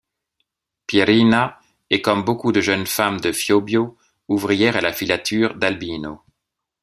[0.87, 1.59] Pierina
[1.91, 6.23] est comme beaucoup de jeunes femmes de Fiobbio, ouvrière à la filature d'Albino.